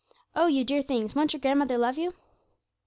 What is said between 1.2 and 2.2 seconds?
your grandmother love you!'